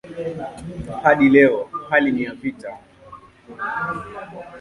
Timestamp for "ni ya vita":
2.11-2.77